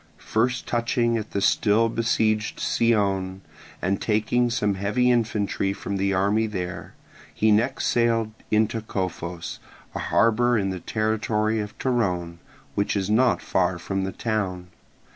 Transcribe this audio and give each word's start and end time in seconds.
First 0.17 0.65
touching 0.65 1.15
at 1.19 1.29
the 1.29 1.41
still 1.41 1.87
besieged 1.87 2.57
Scione, 2.59 3.41
and 3.83 4.01
taking 4.01 4.49
some 4.49 4.73
heavy 4.73 5.11
infantry 5.11 5.73
from 5.73 5.97
the 5.97 6.11
army 6.11 6.47
there, 6.47 6.95
he 7.31 7.51
next 7.51 7.85
sailed 7.85 8.31
into 8.49 8.81
Cophos, 8.81 9.59
a 9.93 9.99
harbour 9.99 10.57
in 10.57 10.71
the 10.71 10.79
territory 10.79 11.59
of 11.59 11.77
Torone, 11.77 12.39
which 12.73 12.95
is 12.95 13.11
not 13.11 13.43
far 13.43 13.77
from 13.77 14.03
the 14.03 14.11
town. 14.11 14.69